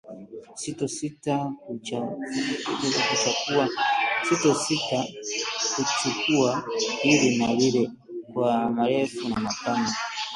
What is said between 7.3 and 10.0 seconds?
na lile kwa marefu na mapana